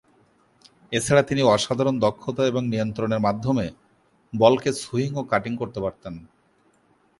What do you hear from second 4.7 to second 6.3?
Swing ও cutting করতে পারতেন।